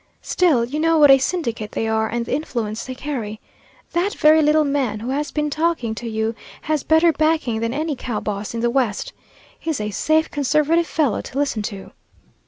[0.23, 3.39] Still, you know what a syndicate they are and the influence they carry.
[3.91, 7.95] That very little man who has been talking to you has better backing than any
[7.95, 9.13] cow boss in the West.
[9.59, 11.91] He's a safe, conservative fellow to listen to."